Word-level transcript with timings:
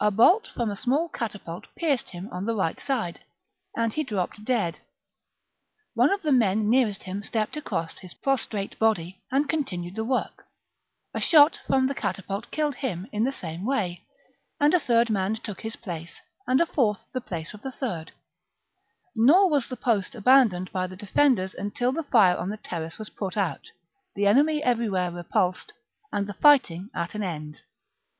A 0.00 0.10
bolt 0.10 0.48
from 0.48 0.72
a 0.72 0.74
small 0.74 1.08
catapult 1.08 1.66
^ 1.66 1.74
pierced 1.76 2.10
him 2.10 2.28
on 2.32 2.46
the 2.46 2.54
right 2.56 2.80
side, 2.80 3.20
and 3.76 3.92
he 3.92 4.02
dropped 4.02 4.44
dead. 4.44 4.80
One 5.94 6.10
of 6.10 6.22
the 6.22 6.32
men 6.32 6.68
nearest 6.68 7.04
him 7.04 7.22
stepped 7.22 7.56
across 7.56 7.98
his 7.98 8.12
pros 8.12 8.44
trate 8.44 8.76
body 8.80 9.22
and 9.30 9.48
continued 9.48 9.94
the 9.94 10.04
work; 10.04 10.46
a 11.14 11.20
shot 11.20 11.60
from 11.68 11.86
the 11.86 11.94
catapult 11.94 12.50
killed 12.50 12.74
him 12.74 13.06
in 13.12 13.22
the 13.22 13.30
same 13.30 13.64
way, 13.64 14.04
and 14.58 14.74
a 14.74 14.80
third 14.80 15.08
man 15.10 15.36
took 15.36 15.60
his 15.60 15.76
place, 15.76 16.20
and 16.44 16.60
a 16.60 16.66
fourth 16.66 17.04
the 17.12 17.20
place 17.20 17.54
of 17.54 17.62
the 17.62 17.70
third; 17.70 18.10
nor 19.14 19.48
was 19.48 19.68
the 19.68 19.76
post 19.76 20.16
abandoned 20.16 20.72
by 20.72 20.88
the 20.88 20.96
defenders 20.96 21.54
until 21.54 21.92
the 21.92 22.02
fire 22.02 22.36
on 22.36 22.48
the 22.48 22.56
terrace 22.56 22.98
was 22.98 23.10
put 23.10 23.36
out, 23.36 23.70
the 24.16 24.26
enemy 24.26 24.60
everywhere 24.60 25.12
repulsed, 25.12 25.72
and 26.12 26.26
the 26.26 26.34
fighting 26.34 26.90
at 26.96 27.14
an 27.14 27.22
end. 27.22 27.60